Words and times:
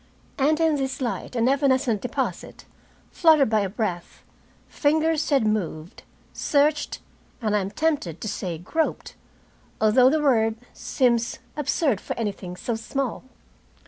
And 0.39 0.59
in 0.59 0.77
this 0.77 0.99
light 0.99 1.35
and 1.35 1.47
evanescent 1.47 2.01
deposit, 2.01 2.65
fluttered 3.11 3.51
by 3.51 3.59
a 3.59 3.69
breath, 3.69 4.23
fingers 4.67 5.29
had 5.29 5.45
moved, 5.45 6.01
searched, 6.33 7.01
I 7.39 7.55
am 7.55 7.69
tempted 7.69 8.19
to 8.19 8.27
say 8.27 8.57
groped, 8.57 9.13
although 9.79 10.09
the 10.09 10.19
word 10.19 10.55
seems 10.73 11.37
absurd 11.55 12.01
for 12.01 12.17
anything 12.17 12.55
so 12.55 12.73
small. 12.75 13.25